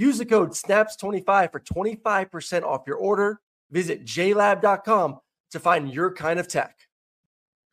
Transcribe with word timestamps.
Use 0.00 0.16
the 0.16 0.24
code 0.24 0.52
SNAPS25 0.52 1.52
for 1.52 1.60
25% 1.60 2.62
off 2.62 2.84
your 2.86 2.96
order. 2.96 3.38
Visit 3.70 4.06
jlab.com 4.06 5.18
to 5.50 5.60
find 5.60 5.92
your 5.92 6.14
kind 6.14 6.40
of 6.40 6.48
tech. 6.48 6.74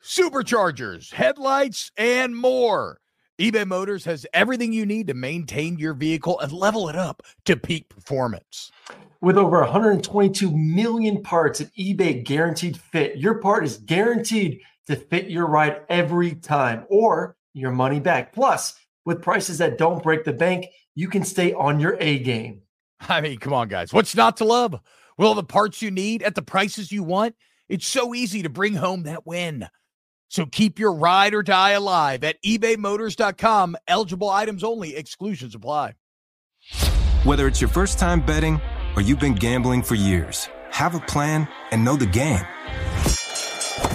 Superchargers, 0.03 1.13
headlights, 1.13 1.89
and 1.95 2.35
more. 2.35 2.99
eBay 3.39 3.65
Motors 3.65 4.03
has 4.03 4.25
everything 4.33 4.73
you 4.73 4.85
need 4.85 5.07
to 5.07 5.13
maintain 5.13 5.79
your 5.79 5.93
vehicle 5.93 6.37
and 6.41 6.51
level 6.51 6.89
it 6.89 6.97
up 6.97 7.23
to 7.45 7.55
peak 7.55 7.87
performance. 7.87 8.73
With 9.21 9.37
over 9.37 9.61
122 9.61 10.51
million 10.51 11.23
parts 11.23 11.61
at 11.61 11.73
eBay 11.75 12.25
Guaranteed 12.25 12.75
Fit, 12.75 13.15
your 13.15 13.35
part 13.35 13.63
is 13.63 13.77
guaranteed 13.77 14.59
to 14.87 14.97
fit 14.97 15.29
your 15.29 15.47
ride 15.47 15.83
every 15.87 16.35
time 16.35 16.83
or 16.89 17.37
your 17.53 17.71
money 17.71 18.01
back. 18.01 18.33
Plus, 18.33 18.77
with 19.05 19.21
prices 19.21 19.59
that 19.59 19.77
don't 19.77 20.03
break 20.03 20.25
the 20.25 20.33
bank, 20.33 20.65
you 20.97 21.07
can 21.07 21.23
stay 21.23 21.53
on 21.53 21.79
your 21.79 21.95
A 21.99 22.17
game. 22.17 22.63
I 23.01 23.21
mean, 23.21 23.37
come 23.37 23.53
on, 23.53 23.67
guys. 23.67 23.93
What's 23.93 24.15
not 24.15 24.37
to 24.37 24.45
love? 24.45 24.71
With 24.71 25.27
all 25.27 25.35
the 25.35 25.43
parts 25.43 25.81
you 25.81 25.91
need 25.91 26.23
at 26.23 26.33
the 26.33 26.41
prices 26.41 26.91
you 26.91 27.03
want, 27.03 27.35
it's 27.69 27.85
so 27.87 28.15
easy 28.15 28.41
to 28.41 28.49
bring 28.49 28.73
home 28.73 29.03
that 29.03 29.25
win. 29.25 29.67
So 30.29 30.47
keep 30.47 30.79
your 30.79 30.93
ride 30.93 31.35
or 31.35 31.43
die 31.43 31.71
alive 31.71 32.23
at 32.23 32.41
ebaymotors.com. 32.43 33.77
Eligible 33.87 34.29
items 34.29 34.63
only, 34.63 34.95
exclusions 34.95 35.53
apply. 35.53 35.93
Whether 37.23 37.47
it's 37.47 37.61
your 37.61 37.69
first 37.69 37.99
time 37.99 38.25
betting 38.25 38.59
or 38.95 39.03
you've 39.03 39.19
been 39.19 39.35
gambling 39.35 39.83
for 39.83 39.95
years, 39.95 40.49
have 40.71 40.95
a 40.95 40.99
plan 41.01 41.47
and 41.71 41.85
know 41.85 41.95
the 41.95 42.07
game. 42.07 42.41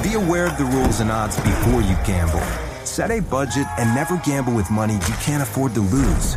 Be 0.02 0.14
aware 0.14 0.46
of 0.46 0.56
the 0.56 0.70
rules 0.72 1.00
and 1.00 1.10
odds 1.10 1.36
before 1.36 1.82
you 1.82 1.96
gamble. 2.06 2.40
Set 2.84 3.10
a 3.10 3.20
budget 3.20 3.66
and 3.78 3.92
never 3.92 4.18
gamble 4.18 4.54
with 4.54 4.70
money 4.70 4.94
you 4.94 5.14
can't 5.20 5.42
afford 5.42 5.74
to 5.74 5.80
lose. 5.80 6.36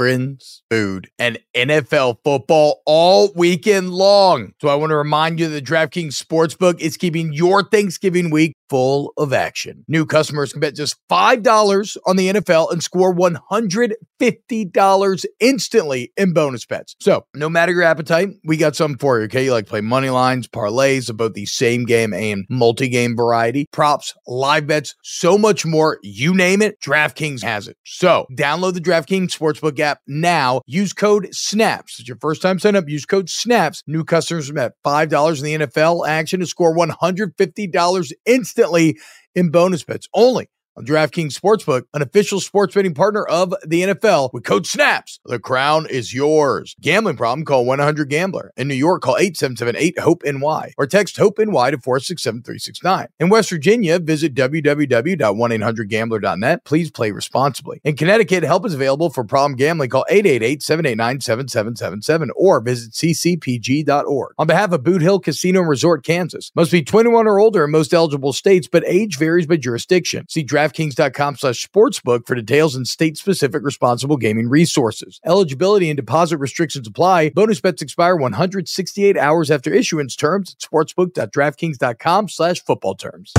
friends, 0.00 0.62
food, 0.70 1.10
and 1.18 1.38
NFL 1.54 2.16
football 2.24 2.80
all 2.86 3.30
weekend 3.34 3.90
long. 3.90 4.54
So 4.58 4.68
I 4.68 4.74
want 4.74 4.92
to 4.92 4.96
remind 4.96 5.38
you 5.38 5.46
that 5.50 5.62
DraftKings 5.62 6.18
Sportsbook 6.18 6.80
is 6.80 6.96
keeping 6.96 7.34
your 7.34 7.62
Thanksgiving 7.62 8.30
week 8.30 8.54
full 8.70 9.12
of 9.16 9.32
action. 9.32 9.84
New 9.88 10.06
customers 10.06 10.52
can 10.52 10.60
bet 10.60 10.76
just 10.76 10.96
$5 11.10 11.96
on 12.06 12.16
the 12.16 12.32
NFL 12.32 12.72
and 12.72 12.80
score 12.82 13.12
$150 13.12 15.24
instantly 15.40 16.12
in 16.16 16.32
bonus 16.32 16.64
bets. 16.64 16.94
So, 17.00 17.26
no 17.34 17.50
matter 17.50 17.72
your 17.72 17.82
appetite, 17.82 18.28
we 18.44 18.56
got 18.56 18.76
something 18.76 18.98
for 18.98 19.18
you, 19.18 19.24
okay? 19.24 19.44
You 19.44 19.52
like 19.52 19.66
play 19.66 19.80
money 19.80 20.10
lines, 20.10 20.46
parlays 20.46 21.10
about 21.10 21.34
the 21.34 21.46
same 21.46 21.84
game 21.84 22.14
and 22.14 22.44
multi 22.48 22.88
game 22.88 23.16
variety, 23.16 23.66
props, 23.72 24.14
live 24.26 24.68
bets, 24.68 24.94
so 25.02 25.36
much 25.36 25.66
more. 25.66 25.98
You 26.02 26.32
name 26.32 26.62
it, 26.62 26.80
DraftKings 26.80 27.42
has 27.42 27.66
it. 27.66 27.76
So, 27.84 28.26
download 28.38 28.74
the 28.74 28.80
DraftKings 28.80 29.36
Sportsbook 29.36 29.80
app 29.80 29.98
now. 30.06 30.60
Use 30.66 30.92
code 30.92 31.26
SNAPS. 31.32 31.98
It's 31.98 32.08
your 32.08 32.18
first 32.20 32.40
time 32.40 32.60
sign 32.60 32.76
up. 32.76 32.88
Use 32.88 33.04
code 33.04 33.28
SNAPS. 33.28 33.82
New 33.88 34.04
customers 34.04 34.48
bet 34.52 34.74
$5 34.86 35.38
in 35.38 35.44
the 35.44 35.56
NFL 35.66 36.06
action 36.06 36.38
to 36.38 36.46
score 36.46 36.76
$150 36.76 38.12
instantly 38.26 38.59
instantly 38.60 38.98
in 39.34 39.50
bonus 39.50 39.84
bets 39.84 40.08
only 40.14 40.48
on 40.76 40.86
DraftKings 40.86 41.38
Sportsbook, 41.38 41.82
an 41.94 42.02
official 42.02 42.40
sports 42.40 42.74
betting 42.74 42.94
partner 42.94 43.24
of 43.24 43.54
the 43.66 43.82
NFL. 43.82 44.32
With 44.32 44.44
code 44.44 44.66
SNAPS, 44.66 45.20
the 45.24 45.38
crown 45.38 45.86
is 45.90 46.14
yours. 46.14 46.74
Gambling 46.80 47.16
problem? 47.16 47.44
Call 47.44 47.66
1-800-GAMBLER. 47.66 48.52
In 48.56 48.68
New 48.68 48.74
York, 48.74 49.02
call 49.02 49.16
877-8-HOPE-NY 49.16 50.74
or 50.78 50.86
text 50.86 51.16
HOPE-NY 51.16 51.72
to 51.72 51.78
467-369. 51.78 53.06
In 53.18 53.28
West 53.28 53.50
Virginia, 53.50 53.98
visit 53.98 54.34
www.1800gambler.net. 54.34 56.64
Please 56.64 56.90
play 56.90 57.10
responsibly. 57.10 57.80
In 57.84 57.96
Connecticut, 57.96 58.44
help 58.44 58.66
is 58.66 58.74
available 58.74 59.10
for 59.10 59.24
problem 59.24 59.56
gambling. 59.56 59.90
Call 59.90 60.06
888-789-7777 60.10 62.28
or 62.36 62.60
visit 62.60 62.92
ccpg.org. 62.92 64.34
On 64.38 64.46
behalf 64.46 64.72
of 64.72 64.82
Boot 64.82 65.02
Hill 65.02 65.20
Casino 65.20 65.60
and 65.60 65.68
Resort, 65.68 66.04
Kansas, 66.04 66.50
must 66.54 66.70
be 66.70 66.82
21 66.82 67.26
or 67.26 67.40
older 67.40 67.64
in 67.64 67.70
most 67.70 67.92
eligible 67.92 68.32
states, 68.32 68.68
but 68.70 68.84
age 68.86 69.18
varies 69.18 69.46
by 69.46 69.56
jurisdiction. 69.56 70.26
See 70.28 70.42
DraftKings.com 70.60 71.36
slash 71.36 71.66
sportsbook 71.66 72.26
for 72.26 72.34
details 72.34 72.76
and 72.76 72.86
state-specific 72.86 73.62
responsible 73.62 74.18
gaming 74.18 74.46
resources. 74.46 75.18
Eligibility 75.24 75.88
and 75.88 75.96
deposit 75.96 76.36
restrictions 76.36 76.86
apply. 76.86 77.30
Bonus 77.30 77.62
bets 77.62 77.80
expire 77.80 78.14
168 78.14 79.16
hours 79.16 79.50
after 79.50 79.72
issuance 79.72 80.14
terms 80.14 80.54
at 80.54 80.70
sportsbook.draftkings.com 80.70 82.28
slash 82.28 82.62
football 82.62 82.94
terms. 82.94 83.32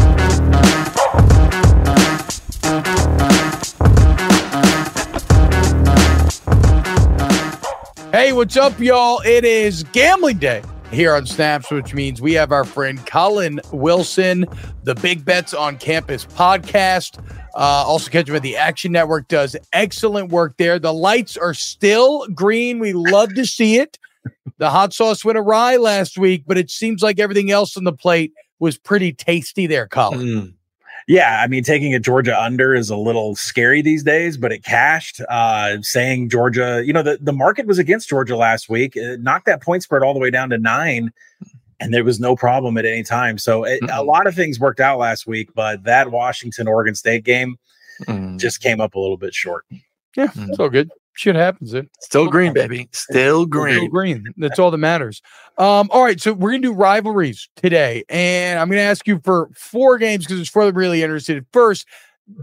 Hey, 8.12 8.34
what's 8.34 8.58
up, 8.58 8.80
y'all? 8.80 9.22
It 9.24 9.46
is 9.46 9.84
gambling 9.84 10.40
day 10.40 10.64
here 10.92 11.16
on 11.16 11.26
Snaps, 11.26 11.72
which 11.72 11.94
means 11.94 12.22
we 12.22 12.34
have 12.34 12.52
our 12.52 12.66
friend 12.66 13.06
Collin 13.06 13.62
Wilson, 13.72 14.46
the 14.84 14.96
Big 14.96 15.24
Bets 15.24 15.54
on 15.54 15.78
Campus 15.78 16.26
podcast. 16.26 17.20
Uh, 17.54 17.84
also, 17.86 18.10
catch 18.10 18.30
him 18.30 18.36
at 18.36 18.42
the 18.42 18.56
Action 18.56 18.92
Network, 18.92 19.28
does 19.28 19.56
excellent 19.74 20.32
work 20.32 20.56
there. 20.58 20.80
The 20.80 20.94
lights 20.94 21.38
are 21.38 21.54
still 21.54 22.28
green. 22.28 22.80
We 22.80 22.94
love 22.94 23.34
to 23.36 23.46
see 23.46 23.78
it. 23.78 23.98
The 24.58 24.70
hot 24.70 24.94
sauce 24.94 25.26
went 25.26 25.38
awry 25.38 25.78
last 25.78 26.18
week, 26.18 26.44
but 26.46 26.58
it 26.58 26.70
seems 26.70 27.02
like 27.02 27.20
everything 27.20 27.52
else 27.52 27.76
on 27.76 27.84
the 27.84 27.94
plate 27.94 28.34
was 28.60 28.78
pretty 28.78 29.12
tasty 29.12 29.68
there, 29.68 29.88
Collin. 29.88 30.28
Mm. 30.28 30.54
Yeah, 31.08 31.42
I 31.44 31.48
mean, 31.48 31.64
taking 31.64 31.94
a 31.94 32.00
Georgia 32.00 32.40
under 32.40 32.74
is 32.74 32.90
a 32.90 32.96
little 32.96 33.36
scary 33.36 33.82
these 33.82 34.04
days, 34.04 34.38
but 34.38 34.52
it 34.52 34.64
cashed. 34.64 35.22
Uh, 35.30 35.78
saying 35.82 36.30
Georgia, 36.30 36.84
you 36.86 36.94
know, 36.94 37.04
the, 37.04 37.18
the 37.20 37.34
market 37.34 37.66
was 37.66 37.80
against 37.80 38.10
Georgia 38.10 38.36
last 38.36 38.70
week, 38.70 38.96
it 38.96 39.22
knocked 39.22 39.46
that 39.46 39.62
point 39.62 39.84
spread 39.84 40.04
all 40.04 40.14
the 40.14 40.20
way 40.20 40.30
down 40.30 40.50
to 40.52 40.58
nine, 40.58 41.12
and 41.80 41.94
there 41.94 42.04
was 42.04 42.20
no 42.20 42.36
problem 42.36 42.78
at 42.78 42.86
any 42.86 43.04
time. 43.04 43.38
So 43.38 43.64
it, 43.64 43.82
mm-hmm. 43.82 43.98
a 43.98 44.04
lot 44.04 44.28
of 44.28 44.36
things 44.36 44.60
worked 44.60 44.80
out 44.80 45.00
last 45.00 45.28
week, 45.28 45.50
but 45.56 45.84
that 45.84 46.12
Washington 46.12 46.68
Oregon 46.68 46.96
State 46.96 47.24
game 47.24 47.58
mm-hmm. 48.04 48.38
just 48.38 48.62
came 48.62 48.80
up 48.80 48.96
a 48.96 49.00
little 49.00 49.18
bit 49.18 49.34
short. 49.34 49.66
Yeah, 50.16 50.28
mm-hmm. 50.28 50.50
it's 50.50 50.60
all 50.60 50.70
good 50.70 50.92
shit 51.14 51.36
happens. 51.36 51.74
It 51.74 51.90
still 52.00 52.28
green, 52.28 52.54
baby. 52.54 52.90
Still 52.92 53.46
green. 53.46 53.76
Still 53.76 53.88
green. 53.88 54.26
That's 54.38 54.60
all 54.60 54.72
that 54.72 54.78
matters. 54.78 55.22
Um, 55.58 55.90
all 55.92 56.04
right, 56.04 56.20
so 56.20 56.34
we're 56.34 56.52
gonna 56.52 56.62
do 56.62 56.74
rivalries 56.74 57.50
today, 57.56 58.04
and 58.10 58.60
I'm 58.60 58.70
gonna 58.70 58.82
ask 58.82 59.08
you 59.08 59.20
for 59.24 59.50
four 59.56 59.98
games 59.98 60.26
because 60.26 60.40
it's 60.40 60.50
for 60.50 60.66
the 60.66 60.74
really 60.74 61.04
interested. 61.04 61.46
First, 61.54 61.88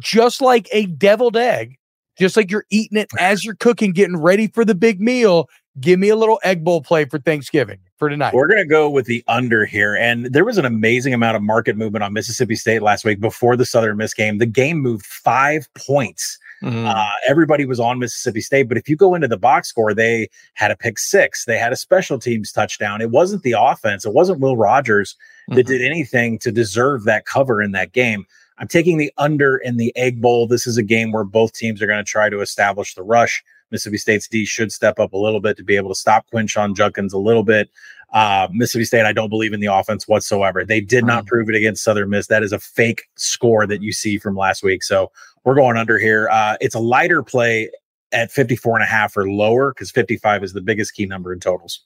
just 0.01 0.41
like 0.41 0.69
a 0.73 0.87
deviled 0.87 1.37
egg, 1.37 1.79
just 2.19 2.37
like 2.37 2.51
you're 2.51 2.67
eating 2.71 2.99
it 2.99 3.09
as 3.19 3.45
you're 3.45 3.55
cooking, 3.55 3.93
getting 3.93 4.17
ready 4.17 4.49
for 4.49 4.65
the 4.65 4.75
big 4.75 5.01
meal. 5.01 5.49
Give 5.81 6.01
me 6.01 6.09
a 6.09 6.17
little 6.17 6.41
egg 6.43 6.65
bowl 6.65 6.83
play 6.83 7.05
for 7.05 7.21
Thanksgiving 7.21 7.79
for 7.99 8.09
tonight. 8.09 8.35
We're 8.35 8.49
going 8.49 8.59
to 8.59 8.67
go 8.67 8.91
with 8.91 9.07
the 9.07 9.23
under 9.29 9.65
here. 9.65 9.95
And 9.95 10.27
there 10.27 10.45
was 10.45 10.59
an 10.59 10.65
amazing 10.65 11.15
amount 11.15 11.37
of 11.37 11.43
market 11.43 11.77
movement 11.77 12.03
on 12.03 12.13
Mississippi 12.13 12.57
State 12.57 12.83
last 12.83 13.05
week 13.05 13.21
before 13.21 13.57
the 13.57 13.65
Southern 13.65 13.97
Miss 13.97 14.13
game. 14.13 14.39
The 14.39 14.47
game 14.47 14.79
moved 14.79 15.07
five 15.07 15.73
points 15.75 16.37
Mm-hmm. 16.63 16.87
Uh, 16.87 17.11
everybody 17.29 17.65
was 17.65 17.79
on 17.79 17.99
Mississippi 17.99 18.41
State, 18.41 18.69
but 18.69 18.77
if 18.77 18.89
you 18.89 18.97
go 18.97 19.15
into 19.15 19.29
the 19.29 19.39
box 19.39 19.69
score, 19.69 19.95
they 19.95 20.29
had 20.55 20.71
a 20.71 20.77
pick 20.77 20.99
six, 20.99 21.45
they 21.45 21.59
had 21.59 21.73
a 21.73 21.77
special 21.77 22.19
teams 22.19 22.53
touchdown. 22.53 23.01
It 23.01 23.11
wasn't 23.11 23.43
the 23.43 23.55
offense, 23.57 24.05
it 24.05 24.13
wasn't 24.13 24.41
Will 24.41 24.57
Rogers 24.57 25.17
that 25.49 25.55
mm-hmm. 25.55 25.69
did 25.69 25.83
anything 25.83 26.39
to 26.41 26.51
deserve 26.51 27.05
that 27.05 27.27
cover 27.27 27.63
in 27.63 27.73
that 27.73 27.93
game. 27.93 28.27
I'm 28.59 28.69
taking 28.69 28.99
the 28.99 29.13
under 29.19 29.57
in 29.57 29.77
the 29.77 29.97
Egg 29.97 30.21
Bowl. 30.21 30.47
This 30.47 30.67
is 30.67 30.77
a 30.77 30.83
game 30.83 31.13
where 31.13 31.25
both 31.25 31.53
teams 31.53 31.81
are 31.81 31.87
going 31.87 32.05
to 32.05 32.11
try 32.11 32.29
to 32.29 32.41
establish 32.41 32.95
the 32.95 33.03
rush. 33.03 33.43
Mississippi 33.71 33.99
State's 33.99 34.29
D 34.29 34.45
should 34.45 34.73
step 34.73 34.99
up 34.99 35.13
a 35.13 35.19
little 35.19 35.41
bit 35.41 35.57
to 35.59 35.65
be 35.65 35.77
able 35.77 35.91
to 35.91 35.95
stop 35.95 36.27
Quinshon 36.33 36.77
Judkins 36.77 37.13
a 37.13 37.19
little 37.19 37.43
bit. 37.45 37.69
Uh, 38.13 38.49
Mississippi 38.53 38.85
State, 38.87 39.05
I 39.05 39.13
don't 39.13 39.29
believe 39.29 39.53
in 39.53 39.61
the 39.61 39.67
offense 39.73 40.09
whatsoever. 40.09 40.65
They 40.65 40.81
did 40.81 41.05
not 41.05 41.25
Mm. 41.25 41.29
prove 41.29 41.49
it 41.51 41.55
against 41.55 41.85
Southern 41.85 42.09
Miss. 42.11 42.27
That 42.29 42.43
is 42.43 42.53
a 42.53 42.59
fake 42.59 43.03
score 43.17 43.67
that 43.67 43.83
you 43.83 43.93
see 43.93 44.19
from 44.19 44.37
last 44.37 44.63
week. 44.63 44.83
So 44.83 45.11
we're 45.45 45.55
going 45.55 45.77
under 45.77 45.99
here. 45.99 46.29
Uh, 46.31 46.57
it's 46.61 46.75
a 46.75 46.81
lighter 46.81 47.23
play 47.23 47.71
at 48.13 48.31
54 48.31 48.77
and 48.77 48.83
a 48.83 48.87
half 48.87 49.15
or 49.17 49.29
lower 49.31 49.73
because 49.73 49.91
55 49.91 50.43
is 50.43 50.55
the 50.55 50.63
biggest 50.63 50.95
key 50.95 51.05
number 51.05 51.33
in 51.33 51.41
totals. 51.41 51.81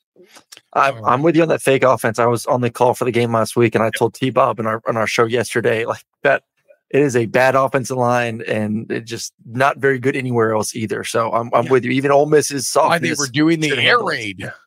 I'm, 0.74 1.04
I'm 1.04 1.22
with 1.22 1.34
you 1.34 1.42
on 1.42 1.48
that 1.48 1.60
fake 1.60 1.82
offense. 1.82 2.18
I 2.20 2.26
was 2.26 2.46
on 2.46 2.60
the 2.60 2.70
call 2.70 2.94
for 2.94 3.04
the 3.04 3.10
game 3.10 3.32
last 3.32 3.56
week, 3.56 3.74
and 3.74 3.82
I 3.82 3.90
told 3.90 4.14
T 4.14 4.30
Bob 4.30 4.60
in 4.60 4.66
our 4.66 4.80
on 4.86 4.96
our 4.96 5.06
show 5.08 5.24
yesterday, 5.24 5.84
like 5.84 5.98
that 6.00 6.11
it 6.92 7.00
is 7.00 7.16
a 7.16 7.26
bad 7.26 7.54
offensive 7.54 7.96
line, 7.96 8.42
and 8.46 8.90
it 8.90 9.04
just 9.04 9.32
not 9.46 9.78
very 9.78 9.98
good 9.98 10.14
anywhere 10.14 10.52
else 10.54 10.74
either. 10.76 11.04
So 11.04 11.32
I'm 11.32 11.50
I'm 11.54 11.66
with 11.68 11.84
you. 11.84 11.90
Even 11.90 12.10
Ole 12.10 12.26
Miss's 12.26 12.72
Why 12.74 12.98
they 12.98 13.14
were 13.14 13.26
doing 13.26 13.60
the 13.60 13.72
air 13.78 13.98
raid. 14.02 14.38
Yeah. 14.40 14.52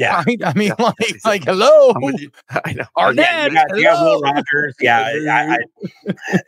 Right? 0.00 0.38
I 0.44 0.52
mean, 0.54 0.68
Yeah, 0.68 0.74
like, 0.78 1.16
like, 1.24 1.44
hello, 1.44 1.90
I'm 1.90 2.02
with 2.02 2.20
you. 2.20 2.30
I 2.64 2.72
know. 2.72 2.84
Arnett. 2.96 3.52
yeah, 3.52 3.64
you 3.74 3.82
got 3.82 4.00
Will 4.04 4.20
hello. 4.20 4.20
Rogers. 4.20 4.76
Yeah, 4.80 5.00
I, 5.28 5.56
I, 5.56 6.40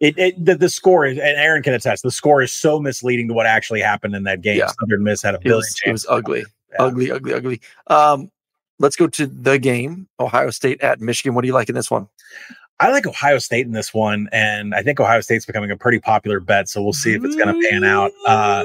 it, 0.00 0.16
it 0.16 0.42
the, 0.42 0.54
the 0.54 0.70
score 0.70 1.04
is, 1.04 1.18
and 1.18 1.26
Aaron 1.36 1.62
can 1.62 1.74
attest, 1.74 2.02
the 2.02 2.10
score 2.10 2.40
is 2.40 2.52
so 2.52 2.80
misleading 2.80 3.28
to 3.28 3.34
what 3.34 3.44
actually 3.44 3.82
happened 3.82 4.14
in 4.14 4.22
that 4.22 4.40
game. 4.40 4.56
Yeah. 4.56 4.68
Southern 4.80 5.04
Miss 5.04 5.20
had 5.20 5.34
a 5.34 5.38
It 5.38 5.44
billion 5.44 5.58
was, 5.58 5.80
it 5.84 5.92
was 5.92 6.06
ugly, 6.08 6.44
Yeah. 6.72 6.76
ugly, 6.82 7.10
ugly, 7.10 7.34
ugly. 7.34 7.60
Um, 7.88 8.30
let's 8.78 8.96
go 8.96 9.06
to 9.08 9.26
the 9.26 9.58
game. 9.58 10.08
Ohio 10.18 10.48
State 10.48 10.80
at 10.80 11.02
Michigan. 11.02 11.34
What 11.34 11.42
do 11.42 11.48
you 11.48 11.54
like 11.54 11.68
in 11.68 11.74
this 11.74 11.90
one? 11.90 12.08
I 12.80 12.90
like 12.90 13.06
Ohio 13.06 13.38
State 13.38 13.66
in 13.66 13.72
this 13.72 13.92
one, 13.92 14.26
and 14.32 14.74
I 14.74 14.82
think 14.82 14.98
Ohio 14.98 15.20
State's 15.20 15.44
becoming 15.44 15.70
a 15.70 15.76
pretty 15.76 15.98
popular 15.98 16.40
bet. 16.40 16.66
So 16.66 16.82
we'll 16.82 16.94
see 16.94 17.12
if 17.12 17.22
it's 17.22 17.36
going 17.36 17.54
to 17.54 17.68
pan 17.68 17.84
out. 17.84 18.10
Uh, 18.26 18.64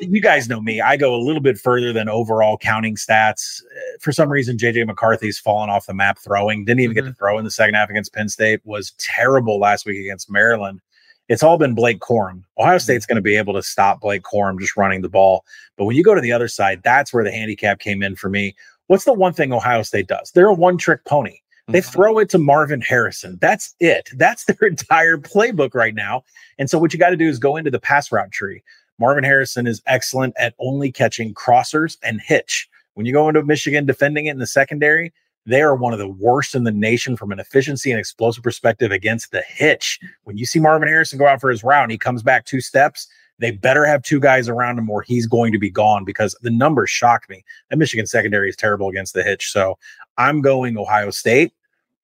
you 0.00 0.20
guys 0.20 0.48
know 0.48 0.60
me. 0.60 0.80
I 0.80 0.96
go 0.96 1.14
a 1.14 1.22
little 1.22 1.40
bit 1.40 1.56
further 1.56 1.92
than 1.92 2.08
overall 2.08 2.58
counting 2.58 2.96
stats. 2.96 3.62
Uh, 3.62 3.98
For 4.00 4.10
some 4.10 4.30
reason, 4.30 4.56
JJ 4.56 4.84
McCarthy's 4.84 5.38
fallen 5.38 5.70
off 5.70 5.86
the 5.86 5.94
map 5.94 6.18
throwing. 6.18 6.64
Didn't 6.64 6.80
even 6.80 6.94
get 6.94 7.04
to 7.04 7.12
throw 7.12 7.38
in 7.38 7.44
the 7.44 7.52
second 7.52 7.74
half 7.74 7.88
against 7.88 8.12
Penn 8.12 8.28
State. 8.28 8.60
Was 8.64 8.92
terrible 8.98 9.60
last 9.60 9.86
week 9.86 10.00
against 10.00 10.28
Maryland. 10.28 10.80
It's 11.28 11.44
all 11.44 11.56
been 11.56 11.76
Blake 11.76 12.00
Corum. 12.00 12.42
Ohio 12.58 12.78
State's 12.78 13.06
going 13.06 13.14
to 13.14 13.22
be 13.22 13.36
able 13.36 13.54
to 13.54 13.62
stop 13.62 14.00
Blake 14.00 14.22
Corum 14.22 14.58
just 14.58 14.76
running 14.76 15.02
the 15.02 15.08
ball. 15.08 15.44
But 15.76 15.84
when 15.84 15.94
you 15.94 16.02
go 16.02 16.16
to 16.16 16.20
the 16.20 16.32
other 16.32 16.48
side, 16.48 16.80
that's 16.82 17.14
where 17.14 17.22
the 17.22 17.30
handicap 17.30 17.78
came 17.78 18.02
in 18.02 18.16
for 18.16 18.28
me. 18.28 18.56
What's 18.88 19.04
the 19.04 19.12
one 19.12 19.32
thing 19.34 19.52
Ohio 19.52 19.82
State 19.82 20.08
does? 20.08 20.32
They're 20.32 20.48
a 20.48 20.52
one 20.52 20.76
trick 20.76 21.04
pony. 21.04 21.38
They 21.72 21.80
mm-hmm. 21.80 21.90
throw 21.90 22.18
it 22.18 22.28
to 22.30 22.38
Marvin 22.38 22.80
Harrison. 22.80 23.38
That's 23.40 23.74
it. 23.80 24.10
That's 24.16 24.44
their 24.46 24.68
entire 24.68 25.16
playbook 25.16 25.74
right 25.74 25.94
now. 25.94 26.24
And 26.58 26.68
so 26.68 26.78
what 26.78 26.92
you 26.92 26.98
got 26.98 27.10
to 27.10 27.16
do 27.16 27.28
is 27.28 27.38
go 27.38 27.56
into 27.56 27.70
the 27.70 27.80
pass 27.80 28.10
route 28.12 28.30
tree. 28.30 28.62
Marvin 28.98 29.24
Harrison 29.24 29.66
is 29.66 29.82
excellent 29.86 30.34
at 30.38 30.54
only 30.58 30.92
catching 30.92 31.32
crossers 31.32 31.96
and 32.02 32.20
hitch. 32.20 32.68
When 32.94 33.06
you 33.06 33.12
go 33.12 33.28
into 33.28 33.42
Michigan 33.42 33.86
defending 33.86 34.26
it 34.26 34.32
in 34.32 34.38
the 34.38 34.46
secondary, 34.46 35.12
they 35.46 35.62
are 35.62 35.74
one 35.74 35.94
of 35.94 35.98
the 35.98 36.08
worst 36.08 36.54
in 36.54 36.64
the 36.64 36.70
nation 36.70 37.16
from 37.16 37.32
an 37.32 37.40
efficiency 37.40 37.90
and 37.90 37.98
explosive 37.98 38.44
perspective 38.44 38.92
against 38.92 39.32
the 39.32 39.42
hitch. 39.42 39.98
When 40.24 40.36
you 40.36 40.44
see 40.44 40.58
Marvin 40.58 40.88
Harrison 40.88 41.18
go 41.18 41.26
out 41.26 41.40
for 41.40 41.50
his 41.50 41.64
route 41.64 41.84
and 41.84 41.92
he 41.92 41.98
comes 41.98 42.22
back 42.22 42.44
two 42.44 42.60
steps, 42.60 43.08
they 43.38 43.50
better 43.50 43.86
have 43.86 44.02
two 44.02 44.20
guys 44.20 44.48
around 44.48 44.78
him 44.78 44.90
or 44.90 45.00
he's 45.00 45.26
going 45.26 45.50
to 45.52 45.58
be 45.58 45.70
gone 45.70 46.04
because 46.04 46.36
the 46.42 46.50
numbers 46.50 46.90
shocked 46.90 47.30
me. 47.30 47.42
That 47.70 47.78
Michigan 47.78 48.06
secondary 48.06 48.50
is 48.50 48.56
terrible 48.56 48.90
against 48.90 49.14
the 49.14 49.22
hitch. 49.22 49.50
So 49.50 49.78
I'm 50.18 50.42
going 50.42 50.76
Ohio 50.76 51.10
State. 51.10 51.52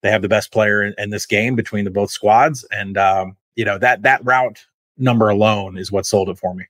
They 0.02 0.10
have 0.10 0.22
the 0.22 0.28
best 0.28 0.52
player 0.52 0.82
in, 0.84 0.94
in 0.98 1.10
this 1.10 1.26
game 1.26 1.56
between 1.56 1.84
the 1.84 1.90
both 1.90 2.10
squads, 2.10 2.64
and 2.70 2.96
um, 2.98 3.37
you 3.56 3.64
know 3.64 3.78
that 3.78 4.02
that 4.02 4.25
route 4.25 4.64
number 4.98 5.28
alone 5.28 5.76
is 5.78 5.90
what 5.93 6.06
sold 6.06 6.28
it 6.28 6.38
for 6.38 6.54
me. 6.54 6.64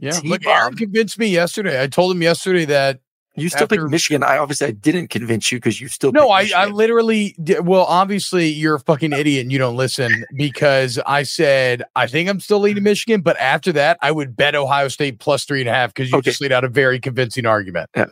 Yeah, 0.00 0.10
T-Bob. 0.12 0.26
look, 0.26 0.46
Aaron 0.46 0.74
convinced 0.74 1.18
me 1.18 1.26
yesterday. 1.28 1.80
I 1.82 1.86
told 1.86 2.14
him 2.14 2.20
yesterday 2.22 2.64
that 2.66 3.00
You 3.36 3.48
still 3.48 3.62
After- 3.62 3.76
pick 3.82 3.90
Michigan. 3.90 4.22
I 4.22 4.36
obviously 4.38 4.66
I 4.66 4.70
didn't 4.72 5.08
convince 5.08 5.50
you 5.52 5.58
because 5.58 5.80
you 5.80 5.88
still 5.88 6.10
no, 6.12 6.30
I, 6.30 6.50
I 6.56 6.66
literally 6.66 7.34
di- 7.42 7.60
well, 7.60 7.84
obviously 7.84 8.48
you're 8.48 8.74
a 8.76 8.80
fucking 8.80 9.12
idiot 9.12 9.42
and 9.42 9.52
you 9.52 9.58
don't 9.58 9.76
listen 9.76 10.24
because 10.34 10.98
I 11.06 11.22
said 11.22 11.82
I 11.94 12.06
think 12.08 12.28
I'm 12.28 12.40
still 12.40 12.60
leading 12.60 12.82
Michigan, 12.82 13.20
but 13.20 13.38
after 13.38 13.72
that 13.72 13.98
I 14.02 14.10
would 14.10 14.36
bet 14.36 14.54
Ohio 14.54 14.88
State 14.88 15.18
plus 15.20 15.44
three 15.44 15.60
and 15.60 15.68
a 15.68 15.72
half 15.72 15.94
because 15.94 16.10
you 16.10 16.16
Okay. 16.18 16.30
just 16.30 16.40
laid 16.40 16.52
out 16.52 16.64
a 16.64 16.68
very 16.68 16.98
convincing 16.98 17.46
argument. 17.46 17.88
Yeah. 17.96 18.06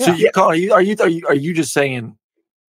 So 0.00 0.12
you 0.12 0.30
call 0.32 0.48
are 0.50 0.54
you 0.56 0.72
are 0.72 0.82
you 0.82 0.96
are 1.00 1.08
you 1.08 1.26
are 1.28 1.34
you 1.34 1.52
just 1.54 1.72
saying 1.72 2.16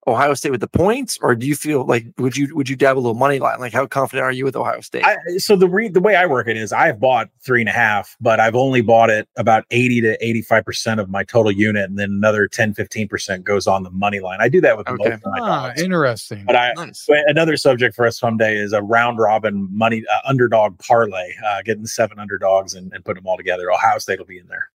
Ohio 0.09 0.35
State 0.35 0.51
with 0.51 0.61
the 0.61 0.69
points, 0.69 1.19
or 1.23 1.35
do 1.35 1.47
you 1.47 1.55
feel 1.55 1.85
like 1.87 2.07
would 2.19 2.37
you 2.37 2.55
would 2.57 2.69
you 2.69 2.77
dab 2.77 2.97
a 2.97 3.01
little 3.01 3.15
money 3.15 3.39
line? 3.39 3.61
Like 3.61 3.73
how 3.73 3.87
confident 3.87 4.25
are 4.25 4.33
you 4.33 4.45
with 4.45 4.57
Ohio 4.57 4.81
State? 4.81 5.05
I, 5.05 5.17
so 5.39 5.55
the 5.57 5.69
re- 5.69 5.89
the 5.89 6.01
way 6.01 6.17
I 6.17 6.27
work 6.27 6.49
it 6.49 6.57
is 6.57 6.73
I've 6.73 6.99
bought 6.99 7.29
three 7.41 7.61
and 7.61 7.69
a 7.69 7.73
half, 7.73 8.17
but 8.21 8.41
I've 8.41 8.55
only 8.55 8.81
bought 8.81 9.11
it 9.11 9.29
about 9.37 9.65
80 9.71 10.01
to 10.03 10.25
85 10.27 10.65
percent 10.65 11.01
of 11.01 11.09
my 11.11 11.23
total 11.25 11.53
unit, 11.53 11.89
and 11.89 11.99
then 11.99 12.11
another 12.11 12.49
10 12.49 12.75
15 12.75 13.09
percent 13.09 13.45
goes 13.45 13.67
on 13.67 13.83
the 13.83 13.91
money 13.91 14.21
line. 14.21 14.39
I 14.41 14.49
do 14.49 14.61
that 14.63 14.77
with 14.77 14.89
Okay. 14.89 15.09
most 15.11 15.23
of 15.25 15.33
my 15.33 15.39
Ah, 15.41 15.67
dogs. 15.69 15.83
interesting. 15.83 16.45
But 16.47 16.57
I, 16.57 16.73
nice. 16.75 17.05
But 17.07 17.19
another 17.29 17.57
subject 17.57 17.95
for 17.95 18.07
us 18.07 18.19
someday 18.19 18.57
is 18.57 18.73
a 18.73 18.83
round 18.83 19.19
robin 19.19 19.69
money 19.71 20.05
uh, 20.13 20.21
underdog 20.29 20.79
parlay, 20.79 21.33
uh, 21.47 21.63
getting 21.65 21.87
seven 21.87 22.19
underdogs 22.19 22.75
and, 22.75 22.93
and 22.93 23.05
putting 23.05 23.23
them 23.23 23.29
all 23.29 23.37
together. 23.37 23.71
Ohio 23.73 23.99
State 23.99 24.19
will 24.19 24.27
be 24.27 24.39
in 24.39 24.47
there. 24.49 24.71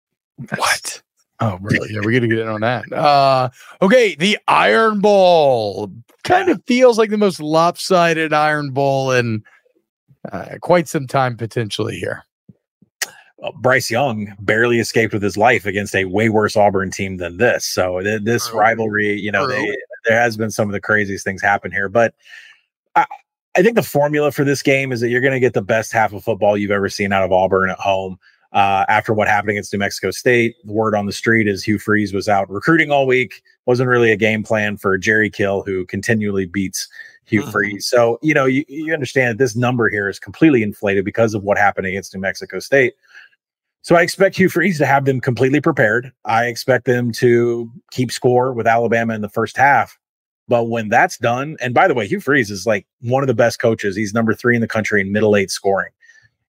What? 0.58 1.02
Oh, 1.40 1.58
really? 1.62 1.90
Yeah, 1.92 2.02
we 2.04 2.14
got 2.14 2.20
to 2.20 2.28
get 2.28 2.40
in 2.40 2.48
on 2.48 2.62
that. 2.62 2.92
Uh, 2.94 3.50
okay, 3.82 4.16
the 4.16 4.38
Iron 4.48 5.02
Bowl 5.02 5.92
kind 6.24 6.50
of 6.50 6.64
feels 6.66 6.98
like 6.98 7.10
the 7.10 7.18
most 7.18 7.40
lopsided 7.40 8.34
Iron 8.34 8.72
Bowl 8.72 9.12
in 9.12 9.44
uh, 10.32 10.58
quite 10.62 10.88
some 10.88 11.08
time 11.08 11.36
potentially 11.36 11.98
here. 11.98 12.24
Uh, 13.44 13.52
Bryce 13.60 13.92
Young 13.92 14.34
barely 14.40 14.80
escaped 14.80 15.14
with 15.14 15.24
his 15.24 15.36
life 15.36 15.66
against 15.66 15.96
a 15.96 16.06
way 16.06 16.30
worse 16.30 16.56
Auburn 16.56 16.92
team 16.92 17.18
than 17.18 17.38
this. 17.38 17.66
So 17.66 18.00
th- 18.00 18.24
this 18.24 18.50
rivalry, 18.52 19.20
you 19.20 19.32
know, 19.32 19.48
they, 19.48 19.76
there 20.06 20.20
has 20.20 20.38
been 20.38 20.52
some 20.52 20.70
of 20.70 20.74
the 20.74 20.80
craziest 20.80 21.26
things 21.26 21.42
happen 21.42 21.72
here. 21.72 21.90
But 21.90 22.14
I, 22.96 23.06
I 23.56 23.62
think 23.62 23.76
the 23.76 23.84
formula 23.84 24.32
for 24.32 24.46
this 24.46 24.62
game 24.62 24.92
is 24.92 25.02
that 25.02 25.10
you're 25.10 25.20
going 25.20 25.34
to 25.34 25.40
get 25.42 25.54
the 25.54 25.62
best 25.62 25.92
half 25.92 26.14
of 26.14 26.24
football 26.24 26.58
you've 26.58 26.72
ever 26.72 26.90
seen 26.90 27.12
out 27.12 27.24
of 27.24 27.34
Auburn 27.34 27.70
at 27.70 27.80
home. 27.80 28.18
Uh, 28.54 28.86
after 28.88 29.14
what 29.14 29.28
happened 29.28 29.50
against 29.52 29.74
New 29.74 29.80
Mexico 29.80 30.12
State, 30.12 30.56
the 30.64 30.74
word 30.74 30.94
on 30.94 31.08
the 31.08 31.12
street 31.12 31.48
is 31.48 31.64
Hugh 31.64 31.80
Freeze 31.80 32.14
was 32.14 32.30
out 32.30 32.48
recruiting 32.52 32.92
all 32.92 33.08
week. 33.08 33.42
Wasn't 33.66 33.90
really 33.90 34.12
a 34.12 34.16
game 34.16 34.44
plan 34.44 34.78
for 34.78 34.96
Jerry 34.98 35.32
Kill, 35.32 35.64
who 35.64 35.86
continually 35.88 36.46
beats 36.46 36.88
Hugh 37.26 37.42
Mhm. 37.42 37.52
Freeze. 37.52 37.88
So, 37.88 38.20
you 38.22 38.34
know, 38.34 38.46
you, 38.46 38.64
you 38.68 38.94
understand 38.94 39.32
that 39.32 39.44
this 39.44 39.56
number 39.56 39.90
here 39.90 40.08
is 40.08 40.20
completely 40.20 40.62
inflated 40.62 41.04
because 41.04 41.34
of 41.34 41.42
what 41.44 41.58
happened 41.58 41.88
against 41.88 42.14
New 42.14 42.22
Mexico 42.22 42.60
State. 42.60 42.94
So 43.82 43.96
I 43.96 44.02
expect 44.02 44.38
Hugh 44.38 44.50
Freeze 44.50 44.78
to 44.78 44.86
have 44.86 45.06
them 45.06 45.20
completely 45.20 45.60
prepared. 45.60 46.12
I 46.24 46.46
expect 46.46 46.86
them 46.86 47.12
to 47.14 47.72
keep 47.92 48.12
score 48.12 48.54
with 48.54 48.68
Alabama 48.68 49.14
in 49.16 49.22
the 49.22 49.30
first 49.30 49.58
half. 49.58 49.98
But 50.48 50.66
when 50.66 50.90
that's 50.90 51.18
done, 51.18 51.58
and 51.60 51.74
by 51.74 51.88
the 51.88 51.94
way, 51.94 52.06
Hugh 52.08 52.20
Freeze 52.20 52.52
is 52.52 52.68
like 52.68 52.86
one 53.02 53.24
of 53.24 53.28
the 53.28 53.34
best 53.34 53.60
coaches. 53.60 53.96
He's 53.96 54.14
number 54.14 54.34
three 54.34 54.56
in 54.56 54.62
the 54.62 54.68
country 54.68 55.02
in 55.02 55.12
middle 55.12 55.36
eight 55.36 55.50
scoring. 55.50 55.92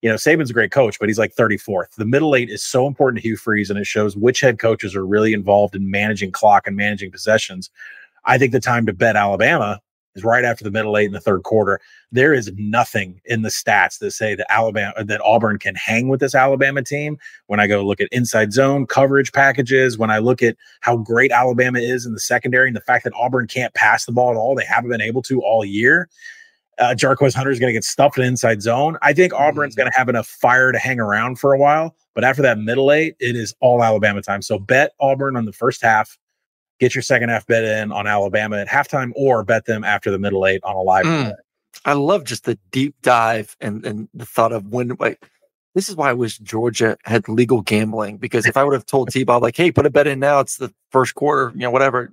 You 0.05 0.11
know, 0.11 0.17
Saban's 0.17 0.51
a 0.51 0.53
great 0.53 0.71
coach, 0.71 0.99
but 1.01 1.09
he's 1.09 1.19
like 1.19 1.35
34th. 1.35 1.95
The 1.97 2.05
middle 2.05 2.37
eight 2.37 2.51
is 2.51 2.63
so 2.63 2.87
important 2.87 3.23
to 3.23 3.27
Hugh 3.27 3.39
Freeze, 3.39 3.71
and 3.71 3.79
it 3.79 3.87
shows 3.87 4.19
which 4.19 4.43
head 4.43 4.59
coaches 4.59 4.95
are 4.95 5.07
really 5.07 5.33
involved 5.33 5.75
in 5.75 5.91
managing 5.91 6.31
clock 6.31 6.67
and 6.67 6.77
managing 6.77 7.11
possessions. 7.11 7.71
I 8.27 8.37
think 8.37 8.53
the 8.53 8.61
time 8.61 8.85
to 8.85 8.93
bet 8.93 9.17
Alabama 9.17 9.81
is 10.15 10.23
right 10.23 10.45
after 10.45 10.63
the 10.63 10.71
middle 10.71 10.99
eight 10.99 11.07
in 11.07 11.13
the 11.13 11.21
third 11.21 11.45
quarter. 11.45 11.81
There 12.13 12.35
is 12.35 12.53
nothing 12.59 13.23
in 13.25 13.41
the 13.41 13.49
stats 13.49 13.99
that 14.01 14.11
say 14.11 14.35
that 14.35 14.53
Alabama 14.53 14.93
uh, 14.95 15.05
that 15.05 15.23
Auburn 15.25 15.59
can 15.59 15.75
hang 15.75 16.09
with 16.09 16.21
this 16.21 16.35
Alabama 16.35 16.83
team. 16.83 17.17
When 17.47 17.59
I 17.59 17.67
go 17.67 17.83
look 17.83 18.03
at 18.03 18.09
inside 18.13 18.53
zone 18.53 18.87
coverage 18.87 19.33
packages, 19.33 19.97
when 19.97 20.11
I 20.11 20.19
look 20.19 20.43
at 20.43 20.59
how 20.81 20.99
great 20.99 21.33
Alabama 21.33 21.79
is 21.79 22.05
in 22.05 22.13
the 22.13 22.21
secondary 22.21 22.69
and 22.69 22.77
the 22.77 22.83
fact 22.83 23.05
that 23.05 23.15
Auburn 23.17 23.47
can't 23.47 23.73
pass 23.73 24.05
the 24.05 24.13
ball 24.13 24.33
at 24.33 24.37
all, 24.37 24.55
they 24.55 24.67
haven't 24.67 24.91
been 24.91 25.01
able 25.01 25.23
to 25.23 25.41
all 25.41 25.65
year. 25.65 26.11
Uh, 26.79 26.95
Jarquez 26.95 27.35
Hunter 27.35 27.51
is 27.51 27.59
going 27.59 27.69
to 27.69 27.73
get 27.73 27.85
stuffed 27.85 28.19
in 28.19 28.25
inside 28.25 28.63
zone. 28.63 28.99
I 29.03 29.13
think 29.13 29.33
Auburn's 29.33 29.75
going 29.75 29.91
to 29.91 29.97
have 29.97 30.09
enough 30.09 30.27
fire 30.27 30.73
to 30.73 30.79
hang 30.79 30.99
around 30.99 31.39
for 31.39 31.53
a 31.53 31.59
while, 31.59 31.95
but 32.15 32.25
after 32.25 32.43
that 32.43 32.59
middle 32.59 32.91
eight, 32.91 33.17
it 33.21 33.37
is 33.37 33.55
all 33.61 33.83
Alabama 33.83 34.23
time. 34.23 34.43
So 34.43 34.59
bet 34.59 34.93
Auburn 35.01 35.37
on 35.37 35.45
the 35.45 35.53
first 35.53 35.83
half. 35.83 36.19
Get 36.81 36.95
your 36.95 37.03
second 37.03 37.29
half 37.29 37.47
bet 37.47 37.63
in 37.63 37.93
on 37.93 38.07
Alabama 38.07 38.57
at 38.57 38.69
halftime, 38.69 39.13
or 39.15 39.45
bet 39.45 39.67
them 39.67 39.85
after 39.85 40.11
the 40.11 40.19
middle 40.19 40.45
eight 40.47 40.63
on 40.65 40.75
a 40.75 40.83
live. 40.83 41.07
Mm. 41.07 41.35
I 41.85 41.93
love 41.93 42.25
just 42.25 42.45
the 42.45 42.59
deep 42.73 42.95
dive 43.03 43.57
and 43.61 43.85
and 43.87 44.09
the 44.15 44.27
thought 44.27 44.53
of 44.53 44.67
when 44.69 44.97
like 44.99 45.25
this 45.75 45.89
is 45.89 45.97
why 45.97 46.11
I 46.11 46.13
wish 46.13 46.39
Georgia 46.39 46.97
had 47.05 47.29
legal 47.29 47.61
gambling 47.61 48.17
because 48.17 48.47
if 48.47 48.57
I 48.57 48.65
would 48.65 48.75
have 48.75 48.87
told 48.87 49.09
T 49.13 49.25
Bob 49.25 49.43
like, 49.43 49.57
hey, 49.57 49.73
put 49.73 49.87
a 49.87 49.91
bet 49.91 50.07
in 50.07 50.21
now, 50.21 50.41
it's 50.41 50.57
the 50.57 50.73
first 50.91 51.15
quarter, 51.15 51.53
you 51.55 51.63
know, 51.63 51.71
whatever, 51.71 52.13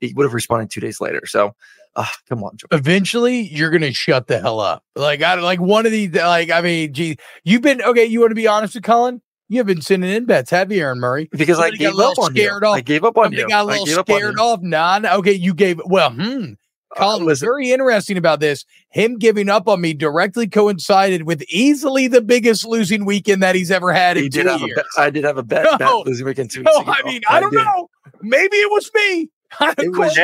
he 0.00 0.12
would 0.14 0.24
have 0.24 0.34
responded 0.34 0.70
two 0.70 0.80
days 0.80 1.00
later. 1.00 1.22
So 1.26 1.54
uh, 1.96 2.06
come 2.28 2.42
on. 2.44 2.56
Eventually, 2.70 3.40
you're 3.42 3.70
gonna 3.70 3.92
shut 3.92 4.26
the 4.26 4.40
hell 4.40 4.60
up. 4.60 4.84
Like 4.96 5.22
I 5.22 5.34
like 5.34 5.60
one 5.60 5.86
of 5.86 5.92
these. 5.92 6.12
Like 6.14 6.50
I 6.50 6.60
mean, 6.60 6.92
gee, 6.92 7.16
you've 7.44 7.62
been 7.62 7.82
okay. 7.82 8.04
You 8.04 8.20
want 8.20 8.30
to 8.30 8.34
be 8.36 8.46
honest 8.46 8.74
with 8.74 8.84
Collin? 8.84 9.20
You 9.50 9.58
have 9.58 9.66
been 9.66 9.80
sending 9.80 10.10
in 10.10 10.26
bets, 10.26 10.50
have 10.50 10.70
you, 10.70 10.82
Aaron 10.82 11.00
Murray? 11.00 11.28
Because 11.32 11.58
I 11.58 11.70
Somebody 11.70 11.78
gave 11.78 11.98
up 11.98 12.18
on 12.18 12.30
scared 12.34 12.62
you. 12.62 12.68
off. 12.68 12.76
I 12.76 12.80
gave 12.82 13.02
up 13.04 13.16
on 13.16 13.24
Somebody 13.24 13.42
you. 13.42 13.48
got 13.48 13.62
a 13.62 13.66
little 13.66 13.86
gave 13.86 13.96
up 13.98 14.10
on 14.10 14.16
scared 14.18 14.34
you. 14.36 14.42
off. 14.44 14.60
Nah, 14.62 15.00
okay, 15.18 15.32
you 15.32 15.54
gave 15.54 15.80
well. 15.86 16.10
Hmm. 16.10 16.52
Collin 16.96 17.26
was 17.26 17.40
very 17.40 17.70
interesting 17.70 18.16
about 18.16 18.40
this. 18.40 18.64
Him 18.90 19.18
giving 19.18 19.48
up 19.50 19.68
on 19.68 19.80
me 19.80 19.92
directly 19.92 20.48
coincided 20.48 21.24
with 21.24 21.42
easily 21.48 22.08
the 22.08 22.22
biggest 22.22 22.64
losing 22.66 23.04
weekend 23.04 23.42
that 23.42 23.54
he's 23.54 23.70
ever 23.70 23.92
had 23.92 24.16
in 24.16 24.24
He 24.24 24.28
two 24.30 24.38
did 24.42 24.46
have 24.50 24.62
a 24.62 24.66
years. 24.66 24.76
bet- 24.76 24.84
I 24.96 25.10
did 25.10 25.24
have 25.24 25.36
a 25.38 25.42
bet. 25.42 25.64
No. 25.78 25.98
bet 25.98 26.06
losing 26.06 26.26
weekend 26.26 26.50
two 26.50 26.62
no. 26.62 26.84
I 26.86 27.02
mean, 27.04 27.20
I 27.28 27.40
don't 27.40 27.52
did. 27.52 27.62
know. 27.64 27.88
Maybe 28.22 28.56
it 28.56 28.70
was 28.70 28.90
me. 28.94 29.28
It 29.78 29.96
was. 29.96 30.14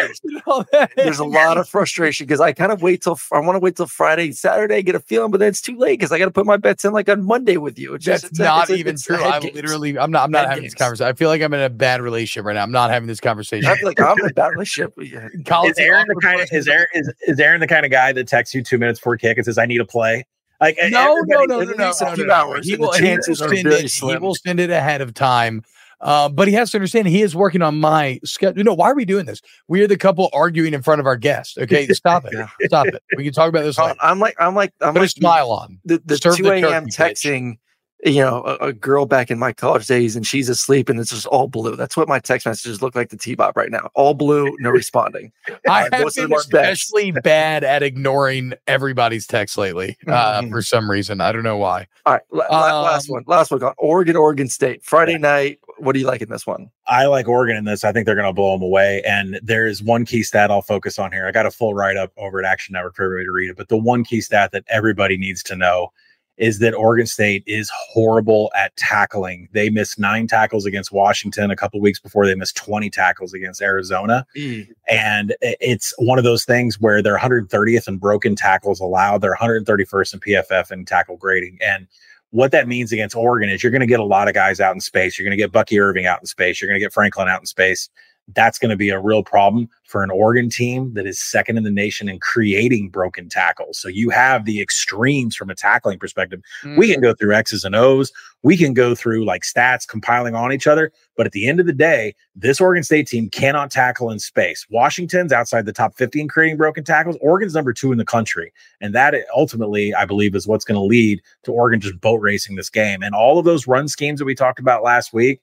There's 0.96 1.18
a 1.18 1.24
lot 1.24 1.56
of 1.58 1.68
frustration 1.68 2.26
because 2.26 2.40
I 2.40 2.52
kind 2.52 2.70
of 2.70 2.82
wait 2.82 3.02
till 3.02 3.18
I 3.32 3.40
want 3.40 3.56
to 3.56 3.60
wait 3.60 3.76
till 3.76 3.86
Friday, 3.86 4.32
Saturday, 4.32 4.82
get 4.82 4.94
a 4.94 5.00
feeling, 5.00 5.30
but 5.30 5.38
then 5.40 5.48
it's 5.48 5.60
too 5.62 5.76
late 5.76 5.98
because 5.98 6.12
I 6.12 6.18
got 6.18 6.26
to 6.26 6.30
put 6.30 6.44
my 6.46 6.56
bets 6.56 6.84
in 6.84 6.92
like 6.92 7.08
on 7.08 7.24
Monday 7.24 7.56
with 7.56 7.78
you. 7.78 7.94
It's 7.94 8.04
That's 8.04 8.22
just, 8.22 8.32
it's 8.32 8.40
a- 8.40 8.44
not 8.44 8.62
it's 8.64 8.70
a- 8.72 8.74
even 8.76 8.94
it's 8.94 9.04
true. 9.04 9.16
head 9.16 9.32
I 9.32 9.40
games. 9.40 9.54
literally, 9.54 9.98
I'm 9.98 10.10
not. 10.10 10.24
I'm 10.24 10.30
not 10.30 10.40
Head 10.44 10.48
having 10.50 10.64
this 10.64 10.74
conversation. 10.74 11.08
I 11.08 11.14
feel 11.14 11.28
like 11.28 11.40
I'm 11.42 11.54
in 11.54 11.60
a 11.60 11.70
bad 11.70 12.02
relationship 12.02 12.44
right 12.46 12.54
now. 12.54 12.62
I'm 12.62 12.72
not 12.72 12.90
having 12.90 13.06
this 13.06 13.20
conversation. 13.20 13.68
I 13.70 13.76
feel 13.76 13.88
like 13.88 14.00
I'm 14.00 14.18
in 14.18 14.26
a 14.26 14.32
bad 14.34 14.48
relationship. 14.52 14.92
Yeah. 14.98 15.28
Collin's 15.46 15.78
Is 15.78 15.84
Aaron 15.86 16.06
the 16.08 16.16
kind 16.16 16.40
of 16.40 16.48
is 16.52 16.68
Aaron 16.68 16.86
is, 16.94 17.12
is 17.22 17.40
Aaron 17.40 17.60
the 17.60 17.66
kind 17.68 17.84
of 17.86 17.90
guy 17.90 18.12
that 18.12 18.28
texts 18.28 18.54
you 18.54 18.62
two 18.62 18.78
minutes 18.78 19.00
before 19.00 19.16
kick 19.16 19.38
and 19.38 19.44
says, 19.46 19.56
"I 19.58 19.66
need 19.66 19.80
a 19.80 19.84
play"? 19.86 20.26
Like 20.60 20.76
No, 20.82 20.88
no, 20.90 21.12
everybody- 21.42 21.46
no, 21.46 21.54
no, 21.56 21.60
at 21.70 21.78
no, 21.78 21.86
least 21.86 22.02
a 22.02 22.04
no, 22.04 22.14
few 22.14 22.24
no, 22.26 22.28
no. 22.28 22.34
hours, 22.34 22.66
He 22.66 22.74
and 22.74 22.82
the 22.82 22.86
will, 22.86 22.92
he 22.94 23.02
will 23.02 23.08
chances 23.08 23.42
are 23.42 23.48
send 23.48 23.62
very 23.62 23.74
it. 23.76 23.82
He 23.82 23.88
slim. 23.88 24.22
will 24.22 24.34
send 24.34 24.60
it 24.60 24.70
ahead 24.70 25.00
of 25.00 25.12
time. 25.14 25.62
Uh, 26.00 26.28
but 26.28 26.48
he 26.48 26.54
has 26.54 26.70
to 26.72 26.76
understand 26.76 27.08
he 27.08 27.22
is 27.22 27.34
working 27.34 27.62
on 27.62 27.78
my 27.80 28.18
schedule. 28.24 28.62
No, 28.64 28.74
why 28.74 28.90
are 28.90 28.94
we 28.94 29.04
doing 29.04 29.26
this? 29.26 29.40
We 29.68 29.82
are 29.82 29.86
the 29.86 29.96
couple 29.96 30.28
arguing 30.32 30.74
in 30.74 30.82
front 30.82 31.00
of 31.00 31.06
our 31.06 31.16
guest. 31.16 31.56
Okay, 31.58 31.86
stop 31.92 32.24
it. 32.26 32.32
Yeah. 32.34 32.48
Stop 32.66 32.86
it. 32.88 33.02
We 33.16 33.24
can 33.24 33.32
talk 33.32 33.48
about 33.48 33.62
this. 33.64 33.78
I'm 33.78 33.88
later. 33.88 33.98
I'm 34.02 34.18
like 34.18 34.34
I'm 34.38 34.54
like 34.54 34.72
I'm 34.80 34.92
Put 34.94 34.98
a 34.98 35.02
like 35.02 35.10
smile 35.10 35.50
on. 35.50 35.78
the, 35.84 36.02
the 36.04 36.16
Serve 36.18 36.36
2 36.36 36.48
a.m. 36.50 36.62
turkey, 36.62 36.86
bitch. 36.86 36.96
texting, 36.96 37.58
you 38.04 38.20
know, 38.22 38.42
a, 38.44 38.66
a 38.68 38.72
girl 38.74 39.06
back 39.06 39.30
in 39.30 39.38
my 39.38 39.52
college 39.54 39.86
days 39.86 40.14
and 40.14 40.26
she's 40.26 40.50
asleep 40.50 40.90
and 40.90 41.00
it's 41.00 41.08
just 41.10 41.24
all 41.26 41.48
blue. 41.48 41.74
That's 41.74 41.96
what 41.96 42.06
my 42.06 42.18
text 42.18 42.44
messages 42.46 42.82
look 42.82 42.94
like 42.94 43.08
to 43.10 43.16
T-Bob 43.16 43.56
right 43.56 43.70
now. 43.70 43.88
All 43.94 44.12
blue, 44.12 44.54
no 44.58 44.68
responding. 44.82 45.32
I 45.66 45.86
Uh, 45.86 45.88
have 46.02 46.14
been 46.14 46.32
especially 46.34 47.12
bad 47.12 47.64
at 47.64 47.82
ignoring 47.82 48.52
everybody's 48.66 49.26
text 49.26 49.56
lately 49.56 49.96
uh, 50.06 50.42
Mhm. 50.42 50.50
for 50.50 50.60
some 50.60 50.90
reason. 50.90 51.22
I 51.22 51.32
don't 51.32 51.44
know 51.44 51.56
why. 51.56 51.86
All 52.04 52.12
right, 52.12 52.22
la- 52.30 52.44
la- 52.50 52.82
last 52.82 53.08
Um, 53.08 53.14
one. 53.14 53.24
Last 53.26 53.50
one. 53.50 53.62
Oregon, 53.78 54.16
Oregon 54.16 54.48
State. 54.48 54.84
Friday 54.84 55.16
night. 55.16 55.60
What 55.78 55.92
do 55.92 56.00
you 56.00 56.06
like 56.06 56.22
in 56.22 56.28
this 56.28 56.46
one? 56.46 56.70
I 56.86 57.06
like 57.06 57.28
Oregon 57.28 57.56
in 57.56 57.64
this. 57.64 57.84
I 57.84 57.92
think 57.92 58.06
they're 58.06 58.14
going 58.14 58.26
to 58.26 58.32
blow 58.32 58.52
them 58.52 58.62
away. 58.62 59.02
And 59.06 59.40
there's 59.42 59.82
one 59.82 60.04
key 60.04 60.22
stat 60.22 60.50
I'll 60.50 60.62
focus 60.62 60.98
on 60.98 61.12
here. 61.12 61.26
I 61.26 61.32
got 61.32 61.46
a 61.46 61.50
full 61.50 61.74
write 61.74 61.96
up 61.96 62.12
over 62.16 62.38
at 62.38 62.44
Action 62.44 62.72
Network 62.74 62.96
for 62.96 63.04
everybody 63.04 63.26
to 63.26 63.32
read 63.32 63.50
it. 63.50 63.56
But 63.56 63.68
the 63.68 63.76
one 63.76 64.04
key 64.04 64.20
stat 64.20 64.52
that 64.52 64.64
everybody 64.68 65.16
needs 65.16 65.42
to 65.44 65.56
know 65.56 65.90
is 66.36 66.58
that 66.58 66.74
Oregon 66.74 67.06
State 67.06 67.44
is 67.46 67.70
horrible 67.72 68.50
at 68.56 68.76
tackling. 68.76 69.48
They 69.52 69.70
missed 69.70 69.98
nine 69.98 70.26
tackles 70.26 70.66
against 70.66 70.90
Washington 70.90 71.50
a 71.50 71.56
couple 71.56 71.80
weeks 71.80 72.00
before 72.00 72.26
they 72.26 72.34
missed 72.34 72.56
20 72.56 72.90
tackles 72.90 73.32
against 73.32 73.62
Arizona. 73.62 74.26
Mm. 74.36 74.66
And 74.88 75.36
it's 75.40 75.94
one 75.98 76.18
of 76.18 76.24
those 76.24 76.44
things 76.44 76.80
where 76.80 77.02
they're 77.02 77.18
130th 77.18 77.86
in 77.86 77.98
broken 77.98 78.34
tackles 78.34 78.80
allowed. 78.80 79.20
They're 79.20 79.36
131st 79.36 80.14
in 80.14 80.20
PFF 80.20 80.72
in 80.72 80.84
tackle 80.84 81.16
grading. 81.16 81.58
And 81.64 81.86
what 82.34 82.50
that 82.50 82.66
means 82.66 82.90
against 82.90 83.14
Oregon 83.14 83.48
is 83.48 83.62
you're 83.62 83.70
going 83.70 83.80
to 83.80 83.86
get 83.86 84.00
a 84.00 84.04
lot 84.04 84.26
of 84.26 84.34
guys 84.34 84.58
out 84.58 84.74
in 84.74 84.80
space. 84.80 85.16
You're 85.16 85.24
going 85.24 85.38
to 85.38 85.40
get 85.40 85.52
Bucky 85.52 85.78
Irving 85.78 86.06
out 86.06 86.18
in 86.18 86.26
space. 86.26 86.60
You're 86.60 86.68
going 86.68 86.80
to 86.80 86.84
get 86.84 86.92
Franklin 86.92 87.28
out 87.28 87.38
in 87.38 87.46
space. 87.46 87.88
That's 88.34 88.58
going 88.58 88.70
to 88.70 88.76
be 88.76 88.88
a 88.88 89.00
real 89.00 89.22
problem 89.22 89.68
for 89.84 90.02
an 90.02 90.10
Oregon 90.10 90.48
team 90.48 90.94
that 90.94 91.06
is 91.06 91.22
second 91.22 91.58
in 91.58 91.62
the 91.62 91.70
nation 91.70 92.08
in 92.08 92.18
creating 92.18 92.88
broken 92.88 93.28
tackles. 93.28 93.78
So 93.78 93.88
you 93.88 94.10
have 94.10 94.44
the 94.44 94.60
extremes 94.60 95.36
from 95.36 95.50
a 95.50 95.54
tackling 95.54 95.98
perspective. 95.98 96.40
We 96.76 96.88
can 96.88 96.96
mm-hmm. 96.96 97.02
go 97.02 97.14
through 97.14 97.34
X's 97.34 97.64
and 97.64 97.76
O's. 97.76 98.12
We 98.42 98.56
can 98.56 98.74
go 98.74 98.94
through 98.94 99.24
like 99.24 99.42
stats 99.42 99.86
compiling 99.86 100.34
on 100.34 100.52
each 100.52 100.66
other. 100.66 100.90
But 101.16 101.26
at 101.26 101.32
the 101.32 101.46
end 101.46 101.60
of 101.60 101.66
the 101.66 101.72
day, 101.72 102.14
this 102.34 102.60
Oregon 102.60 102.82
State 102.82 103.06
team 103.06 103.28
cannot 103.30 103.70
tackle 103.70 104.10
in 104.10 104.18
space. 104.18 104.66
Washington's 104.70 105.32
outside 105.32 105.66
the 105.66 105.72
top 105.72 105.94
50 105.94 106.20
in 106.20 106.28
creating 106.28 106.56
broken 106.56 106.82
tackles. 106.82 107.16
Oregon's 107.20 107.54
number 107.54 107.72
two 107.72 107.92
in 107.92 107.98
the 107.98 108.04
country. 108.04 108.52
And 108.80 108.94
that 108.94 109.14
eh, 109.14 109.22
ultimately, 109.36 109.94
I 109.94 110.06
believe, 110.06 110.34
is 110.34 110.46
what's 110.46 110.64
going 110.64 110.80
to 110.80 110.84
lead 110.84 111.22
to 111.44 111.52
Oregon 111.52 111.80
just 111.80 112.00
boat 112.00 112.20
racing 112.20 112.56
this 112.56 112.70
game. 112.70 113.02
And 113.02 113.14
all 113.14 113.38
of 113.38 113.44
those 113.44 113.66
run 113.66 113.86
schemes 113.86 114.18
that 114.18 114.24
we 114.24 114.34
talked 114.34 114.58
about 114.58 114.82
last 114.82 115.12
week, 115.12 115.40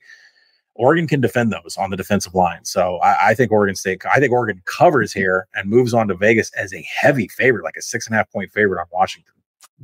Oregon 0.82 1.08
can 1.08 1.22
defend 1.22 1.54
those 1.54 1.78
on 1.78 1.92
the 1.92 1.98
defensive 1.98 2.34
line. 2.34 2.66
So 2.66 2.98
I, 2.98 3.30
I 3.30 3.34
think 3.36 3.52
Oregon 3.52 3.76
State, 3.76 4.02
I 4.12 4.20
think 4.20 4.32
Oregon 4.32 4.62
covers 4.66 5.14
here 5.14 5.48
and 5.54 5.70
moves 5.70 5.94
on 5.94 6.08
to 6.08 6.16
Vegas 6.16 6.52
as 6.54 6.74
a 6.74 6.82
heavy 7.00 7.28
favorite, 7.28 7.64
like 7.64 7.78
a 7.78 7.82
six 7.82 8.08
and 8.08 8.16
a 8.16 8.18
half 8.18 8.32
point 8.32 8.52
favorite 8.52 8.80
on 8.82 8.88
Washington. 8.92 9.34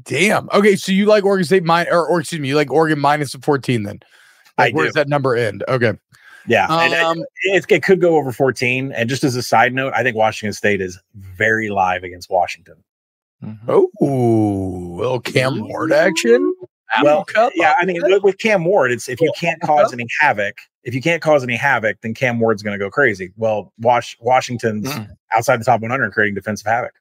Damn. 0.04 0.50
Okay, 0.54 0.76
so 0.76 0.92
you 0.92 1.06
like 1.06 1.24
Oregon 1.24 1.46
State 1.46 1.64
minus, 1.64 1.92
or, 1.94 2.06
or 2.08 2.20
excuse 2.20 2.42
me, 2.42 2.48
you 2.50 2.56
like 2.56 2.72
Oregon 2.72 3.00
minus 3.00 3.32
the 3.32 3.40
14 3.40 3.84
then? 3.84 4.00
Like, 4.58 4.74
I 4.74 4.76
where 4.76 4.84
do. 4.86 4.88
does 4.90 4.96
that 4.96 5.08
number 5.08 5.36
end? 5.36 5.64
Okay. 5.68 5.94
Yeah. 6.48 6.68
and 6.70 6.94
it- 6.94 7.00
Um, 7.00 7.20
it, 7.44 7.66
it 7.70 7.84
could 7.84 8.02
go 8.02 8.16
over 8.16 8.32
14. 8.32 8.92
And 8.92 9.08
just 9.10 9.24
as 9.24 9.36
a 9.36 9.44
side 9.44 9.74
note, 9.74 9.94
I 9.96 10.02
think 10.04 10.16
Washington 10.16 10.54
State 10.54 10.82
is 10.82 11.00
very 11.16 11.70
live 11.70 12.04
against 12.04 12.30
Washington. 12.30 12.76
oh, 13.68 13.88
little 14.02 15.20
Cam 15.20 15.62
Ward 15.68 15.92
action. 15.92 16.54
Well, 17.04 17.26
Apple 17.36 17.52
Yeah, 17.56 17.76
I 17.78 17.86
mean, 17.86 18.02
with, 18.02 18.24
with 18.24 18.38
Cam 18.38 18.64
Ward, 18.66 18.92
it's 18.92 19.10
if 19.10 19.20
you 19.20 19.32
can't 19.38 19.62
cause 19.62 19.92
any 19.94 20.06
havoc, 20.22 20.56
if 20.88 20.96
you 20.96 21.02
can't 21.02 21.22
cause 21.22 21.44
any 21.44 21.58
havoc, 21.58 21.98
then 22.02 22.14
Cam 22.14 22.40
Ward's 22.40 22.64
going 22.64 22.78
to 22.78 22.84
go 22.84 22.90
crazy. 22.90 23.32
Well, 23.36 23.74
Wash, 23.80 24.18
Washington's 24.22 24.88
Mm. 24.88 25.10
outside 25.36 25.60
the 25.60 25.66
top 25.66 25.82
100 25.82 26.14
creating 26.14 26.34
defensive 26.34 26.66
havoc. 26.66 26.94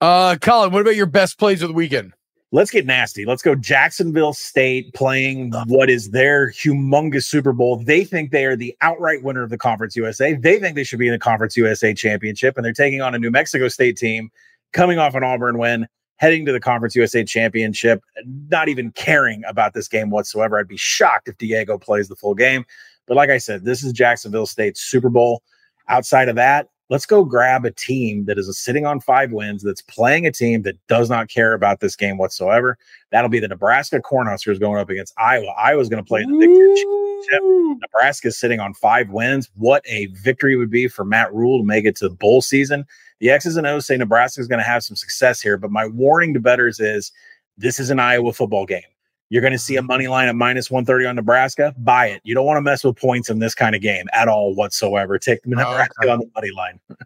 Uh, 0.00 0.36
Collin, 0.40 0.70
what 0.70 0.82
about 0.82 0.94
your 0.96 1.06
best 1.06 1.38
plays 1.38 1.62
of 1.62 1.68
the 1.68 1.74
weekend? 1.74 2.12
Let's 2.52 2.70
get 2.70 2.86
nasty. 2.86 3.24
Let's 3.26 3.42
go 3.42 3.54
Jacksonville 3.54 4.32
State 4.32 4.94
playing 4.94 5.52
what 5.66 5.90
is 5.90 6.10
their 6.10 6.50
humongous 6.50 7.24
Super 7.24 7.52
Bowl. 7.52 7.76
They 7.76 8.04
think 8.04 8.30
they 8.30 8.44
are 8.46 8.56
the 8.56 8.74
outright 8.80 9.22
winner 9.22 9.42
of 9.42 9.50
the 9.50 9.58
Conference 9.58 9.96
USA. 9.96 10.34
They 10.34 10.58
think 10.58 10.74
they 10.74 10.84
should 10.84 10.98
be 10.98 11.08
in 11.08 11.12
the 11.12 11.18
Conference 11.18 11.56
USA 11.58 11.92
championship, 11.92 12.56
and 12.56 12.64
they're 12.64 12.72
taking 12.72 13.02
on 13.02 13.14
a 13.14 13.18
New 13.18 13.30
Mexico 13.30 13.68
State 13.68 13.96
team 13.98 14.30
coming 14.72 14.98
off 14.98 15.14
an 15.14 15.22
Auburn 15.24 15.58
win, 15.58 15.86
heading 16.18 16.44
to 16.46 16.52
the 16.52 16.60
Conference 16.60 16.94
USA 16.94 17.24
championship, 17.24 18.02
not 18.50 18.68
even 18.68 18.92
caring 18.92 19.42
about 19.48 19.72
this 19.72 19.88
game 19.88 20.10
whatsoever. 20.10 20.58
I'd 20.58 20.68
be 20.68 20.76
shocked 20.76 21.28
if 21.28 21.38
Diego 21.38 21.78
plays 21.78 22.08
the 22.08 22.16
full 22.16 22.34
game. 22.34 22.64
But 23.06 23.16
like 23.16 23.30
I 23.30 23.38
said, 23.38 23.64
this 23.64 23.82
is 23.82 23.92
Jacksonville 23.92 24.46
State's 24.46 24.80
Super 24.80 25.08
Bowl. 25.08 25.42
Outside 25.88 26.28
of 26.28 26.36
that, 26.36 26.68
let's 26.90 27.06
go 27.06 27.24
grab 27.24 27.64
a 27.64 27.70
team 27.70 28.24
that 28.26 28.38
is 28.38 28.58
sitting 28.58 28.84
on 28.84 29.00
five 29.00 29.32
wins, 29.32 29.62
that's 29.62 29.82
playing 29.82 30.26
a 30.26 30.32
team 30.32 30.62
that 30.62 30.76
does 30.86 31.08
not 31.08 31.28
care 31.28 31.54
about 31.54 31.80
this 31.80 31.96
game 31.96 32.18
whatsoever. 32.18 32.76
That'll 33.10 33.30
be 33.30 33.40
the 33.40 33.48
Nebraska 33.48 34.00
Cornhuskers 34.00 34.60
going 34.60 34.80
up 34.80 34.90
against 34.90 35.14
Iowa. 35.18 35.54
Iowa's 35.56 35.88
going 35.88 36.02
to 36.02 36.06
play 36.06 36.22
in 36.22 36.30
the 36.30 36.38
Big 36.38 36.48
Ten 36.48 36.76
championship. 36.76 37.80
Nebraska's 37.80 38.38
sitting 38.38 38.60
on 38.60 38.74
five 38.74 39.10
wins. 39.10 39.50
What 39.54 39.82
a 39.86 40.06
victory 40.06 40.56
would 40.56 40.70
be 40.70 40.88
for 40.88 41.04
Matt 41.04 41.32
Rhule 41.32 41.58
to 41.58 41.64
make 41.64 41.84
it 41.84 41.96
to 41.96 42.08
the 42.08 42.14
bowl 42.14 42.42
season. 42.42 42.84
The 43.20 43.30
X's 43.30 43.56
and 43.56 43.66
O's 43.66 43.86
say 43.86 43.96
Nebraska's 43.96 44.48
going 44.48 44.60
to 44.60 44.64
have 44.64 44.84
some 44.84 44.96
success 44.96 45.40
here, 45.40 45.56
but 45.56 45.70
my 45.70 45.86
warning 45.86 46.34
to 46.34 46.40
bettors 46.40 46.80
is 46.80 47.12
this 47.56 47.80
is 47.80 47.90
an 47.90 47.98
Iowa 47.98 48.32
football 48.32 48.66
game. 48.66 48.82
You're 49.30 49.42
going 49.42 49.52
to 49.52 49.58
see 49.58 49.76
a 49.76 49.82
money 49.82 50.04
mm-hmm. 50.04 50.12
line 50.12 50.28
at 50.28 50.36
minus 50.36 50.70
130 50.70 51.06
on 51.06 51.16
Nebraska. 51.16 51.74
Buy 51.78 52.06
it. 52.06 52.22
You 52.24 52.34
don't 52.34 52.46
want 52.46 52.56
to 52.56 52.62
mess 52.62 52.84
with 52.84 52.96
points 52.96 53.28
in 53.28 53.40
this 53.40 53.54
kind 53.54 53.74
of 53.74 53.82
game 53.82 54.06
at 54.12 54.28
all 54.28 54.54
whatsoever. 54.54 55.18
Take 55.18 55.40
oh, 55.46 55.50
Nebraska 55.50 55.94
okay. 56.02 56.10
on 56.10 56.20
the 56.20 56.30
money 56.34 56.50
line. 56.50 56.80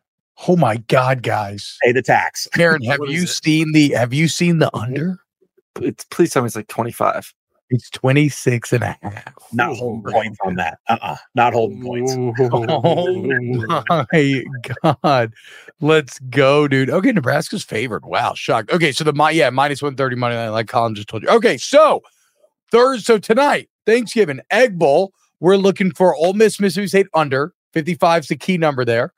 Oh 0.49 0.57
my 0.57 0.79
God, 0.89 1.23
guys. 1.23 1.79
Pay 1.85 1.93
the 1.93 2.03
tax. 2.03 2.49
Karen, 2.55 2.83
have 2.85 2.99
you 3.07 3.25
it? 3.25 3.29
seen 3.29 3.71
the 3.73 3.91
have 3.91 4.13
you 4.13 4.27
seen 4.27 4.59
the 4.59 4.75
under? 4.77 5.21
It's, 5.81 6.05
please 6.07 6.33
tell 6.33 6.43
me 6.43 6.47
it's 6.47 6.57
like 6.57 6.67
25. 6.67 7.33
It's 7.73 7.89
26 7.89 8.75
and 8.75 8.85
a 8.85 8.99
half. 9.01 9.33
Not 9.51 9.79
holding 9.79 10.13
points 10.13 10.39
on 10.45 10.57
that. 10.57 10.79
Uh-uh. 10.91 11.17
Not 11.35 11.55
holding 11.55 11.83
points. 11.83 12.15
Oh 12.39 14.07
my 14.13 14.45
god. 15.03 15.33
Let's 15.81 16.19
go, 16.19 16.69
dude. 16.69 16.91
Okay, 16.91 17.13
Nebraska's 17.13 17.65
favored. 17.65 18.05
Wow, 18.05 18.35
shocked. 18.35 18.71
Okay, 18.71 18.93
so 18.93 19.05
the 19.05 19.15
my 19.15 19.31
yeah, 19.31 19.49
minus 19.49 19.81
130 19.81 20.17
money 20.17 20.37
line, 20.37 20.53
like 20.53 20.69
Collin 20.69 20.95
just 20.95 21.09
told 21.09 21.23
you. 21.23 21.31
Okay, 21.31 21.57
so 21.57 22.03
Thursday, 22.71 23.05
so 23.05 23.19
tonight, 23.19 23.71
Thanksgiving, 23.87 24.41
Egg 24.51 24.79
Bowl. 24.79 25.15
We're 25.41 25.57
looking 25.57 25.93
for 25.93 26.15
Ole 26.15 26.35
Miss, 26.35 26.61
Mississippi 26.61 26.89
State 26.89 27.07
under 27.15 27.55
55 27.73 28.25
is 28.25 28.29
the 28.29 28.37
key 28.37 28.59
number 28.59 28.85
there. 28.85 29.15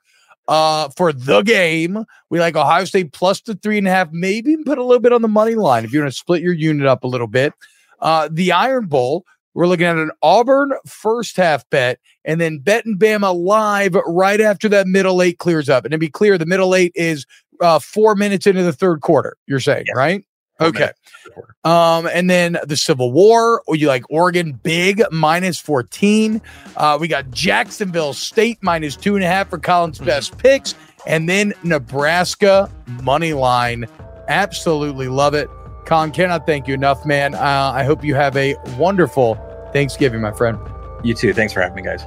Uh, 0.47 0.87
for 0.95 1.11
the 1.11 1.41
game, 1.41 2.05
we 2.29 2.39
like 2.39 2.55
Ohio 2.55 2.85
State 2.85 3.11
plus 3.11 3.41
the 3.41 3.55
three 3.55 3.77
and 3.77 3.87
a 3.87 3.91
half, 3.91 4.07
maybe 4.13 4.51
even 4.51 4.63
put 4.63 4.77
a 4.77 4.83
little 4.83 5.01
bit 5.01 5.11
on 5.11 5.21
the 5.21 5.27
money 5.27 5.55
line 5.55 5.83
if 5.83 5.91
you 5.91 5.99
want 5.99 6.11
to 6.11 6.17
split 6.17 6.41
your 6.41 6.53
unit 6.53 6.87
up 6.87 7.03
a 7.03 7.07
little 7.07 7.27
bit. 7.27 7.53
Uh, 7.99 8.29
the 8.31 8.51
Iron 8.51 8.85
Bowl, 8.87 9.25
we're 9.53 9.67
looking 9.67 9.85
at 9.85 9.95
an 9.97 10.11
Auburn 10.21 10.71
first 10.85 11.37
half 11.37 11.67
bet 11.69 11.99
and 12.25 12.41
then 12.41 12.59
bet 12.59 12.85
and 12.85 12.99
Bama 12.99 13.33
live 13.33 13.95
right 14.05 14.41
after 14.41 14.67
that 14.69 14.87
middle 14.87 15.21
eight 15.21 15.39
clears 15.39 15.69
up. 15.69 15.85
And 15.85 15.91
to 15.93 15.97
be 15.97 16.09
clear, 16.09 16.37
the 16.37 16.45
middle 16.45 16.75
eight 16.75 16.91
is 16.95 17.25
uh, 17.61 17.79
four 17.79 18.15
minutes 18.15 18.45
into 18.45 18.63
the 18.63 18.73
third 18.73 19.01
quarter. 19.01 19.37
You're 19.47 19.59
saying, 19.61 19.85
Yes. 19.87 19.95
right? 19.95 20.25
Okay. 20.61 20.79
minutes 20.79 20.99
into 20.99 21.29
the 21.29 21.31
quarter. 21.31 21.55
Um, 21.63 22.09
and 22.13 22.29
then 22.29 22.57
the 22.65 22.75
Civil 22.77 23.11
War, 23.11 23.61
or 23.67 23.75
you 23.75 23.87
like 23.87 24.03
Oregon 24.09 24.53
big 24.63 25.01
minus 25.11 25.59
14. 25.59 26.41
Uh, 26.77 26.97
we 26.99 27.07
got 27.07 27.29
Jacksonville 27.31 28.13
State 28.13 28.57
minus 28.61 28.95
two 28.97 29.15
and 29.15 29.23
a 29.23 29.27
half 29.27 29.49
for 29.49 29.57
Collins' 29.57 29.99
best 29.99 30.37
picks, 30.37 30.75
and 31.07 31.27
then 31.29 31.53
Nebraska 31.63 32.69
money 33.03 33.33
line. 33.33 33.85
Absolutely 34.27 35.07
love 35.07 35.33
it. 35.33 35.49
Collin, 35.85 36.11
cannot 36.11 36.45
thank 36.45 36.67
you 36.67 36.73
enough, 36.73 37.05
man. 37.05 37.35
Uh, 37.35 37.71
I 37.73 37.83
hope 37.83 38.03
you 38.03 38.15
have 38.15 38.35
a 38.35 38.55
wonderful 38.77 39.35
Thanksgiving, 39.73 40.21
my 40.21 40.31
friend. 40.31 40.57
You 41.03 41.13
too. 41.13 41.33
Thanks 41.33 41.53
for 41.53 41.61
having 41.61 41.75
me, 41.75 41.81
guys. 41.83 42.03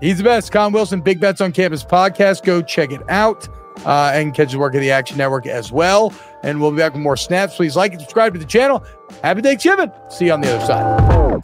He's 0.00 0.18
the 0.18 0.24
best. 0.24 0.52
Con 0.52 0.72
Wilson, 0.72 1.00
Big 1.00 1.20
Bets 1.20 1.40
on 1.40 1.52
Campus 1.52 1.84
podcast. 1.84 2.44
Go 2.44 2.62
check 2.62 2.90
it 2.92 3.02
out. 3.08 3.48
uh, 3.84 4.10
and 4.14 4.32
catch 4.34 4.52
the 4.52 4.58
work 4.58 4.74
of 4.74 4.80
the 4.80 4.90
Action 4.90 5.18
Network 5.18 5.46
as 5.46 5.70
well. 5.70 6.10
And 6.42 6.60
we'll 6.62 6.70
be 6.70 6.78
back 6.78 6.94
with 6.94 7.02
more 7.02 7.16
snaps. 7.16 7.56
Please 7.56 7.76
like 7.76 7.92
and 7.92 8.00
subscribe 8.00 8.32
to 8.32 8.38
the 8.38 8.46
channel. 8.46 8.82
Happy 9.22 9.42
Thanksgiving. 9.42 9.92
See 10.08 10.26
you 10.26 10.32
on 10.32 10.40
the 10.40 10.54
other 10.56 10.64
side. 10.64 11.42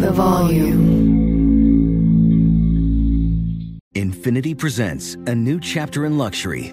The 0.00 0.10
volume. 0.12 0.90
Infiniti 3.94 4.56
presents 4.56 5.14
a 5.26 5.34
new 5.34 5.58
chapter 5.58 6.04
in 6.04 6.16
luxury, 6.18 6.72